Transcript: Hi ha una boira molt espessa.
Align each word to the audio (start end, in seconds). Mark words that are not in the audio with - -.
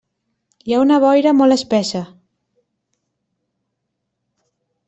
Hi 0.69 0.73
ha 0.73 0.79
una 0.85 0.97
boira 1.03 1.33
molt 1.41 1.55
espessa. 1.57 2.01